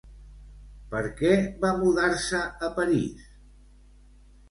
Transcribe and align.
Per 0.93 1.01
què 1.19 1.35
va 1.67 1.71
mudar-se 1.83 2.43
a 2.69 2.73
París? 2.83 3.25